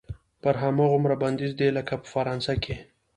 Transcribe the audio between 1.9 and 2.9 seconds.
په فرانسه کې.